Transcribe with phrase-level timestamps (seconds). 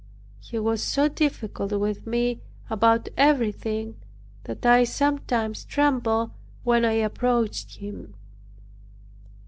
[0.39, 3.97] He was so difficult with me about everything,
[4.45, 6.31] that I sometimes trembled
[6.63, 8.15] when I approached him.